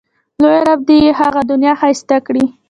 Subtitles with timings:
[0.41, 2.45] لوی رب دې یې هغه دنیا ښایسته کړي.